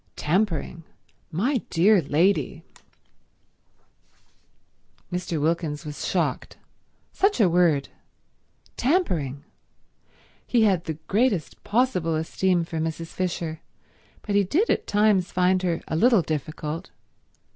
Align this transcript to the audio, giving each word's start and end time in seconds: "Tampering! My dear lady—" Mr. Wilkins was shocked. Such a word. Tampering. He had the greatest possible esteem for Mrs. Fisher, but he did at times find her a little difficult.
"Tampering! 0.15 0.83
My 1.29 1.59
dear 1.69 2.01
lady—" 2.01 2.63
Mr. 5.13 5.39
Wilkins 5.39 5.85
was 5.85 6.07
shocked. 6.07 6.57
Such 7.13 7.39
a 7.39 7.47
word. 7.47 7.89
Tampering. 8.77 9.43
He 10.47 10.63
had 10.63 10.85
the 10.85 10.95
greatest 11.07 11.63
possible 11.63 12.15
esteem 12.15 12.63
for 12.65 12.79
Mrs. 12.79 13.09
Fisher, 13.13 13.61
but 14.23 14.33
he 14.33 14.43
did 14.43 14.71
at 14.71 14.87
times 14.87 15.31
find 15.31 15.61
her 15.61 15.81
a 15.87 15.95
little 15.95 16.23
difficult. 16.23 16.89